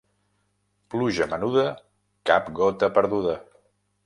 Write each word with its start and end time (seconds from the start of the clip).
Pluja 0.93 1.27
menuda, 1.33 1.67
cap 2.31 2.51
gota 2.63 2.91
perduda. 2.97 3.39